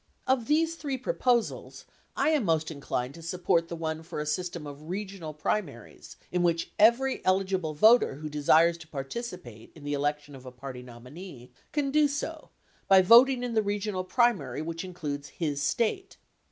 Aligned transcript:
Of 0.25 0.47
these 0.47 0.77
three 0.77 0.97
proposals, 0.97 1.85
I 2.17 2.29
am 2.29 2.43
most 2.43 2.71
inclined 2.71 3.13
to 3.13 3.21
support 3.21 3.67
the 3.67 3.75
one 3.75 4.01
for 4.01 4.19
a 4.19 4.25
system 4.25 4.65
of 4.65 4.89
regional 4.89 5.31
primaries 5.31 6.17
in 6.31 6.41
which 6.41 6.71
every 6.79 7.23
eligible 7.23 7.75
voter 7.75 8.15
who 8.15 8.27
desires 8.27 8.79
to 8.79 8.87
participate 8.87 9.71
in 9.75 9.83
the 9.83 9.93
selection 9.93 10.33
of 10.33 10.47
a 10.47 10.51
party 10.51 10.81
nominee 10.81 11.51
can 11.71 11.91
do 11.91 12.07
so 12.07 12.49
by 12.87 13.03
voting 13.03 13.43
in 13.43 13.53
the 13.53 13.61
regional 13.61 14.03
primary 14.03 14.63
which 14.63 14.83
includes 14.83 15.29
his 15.29 15.61
State. 15.61 16.17